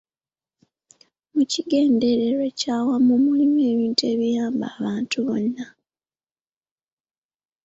Mu 1.33 1.43
kigendererwa 1.51 2.43
ekyawamu 2.51 3.13
mulimu 3.25 3.59
ebintu 3.71 4.01
ebiyamba 4.13 4.65
abantu 4.77 5.15
bonna. 5.27 5.65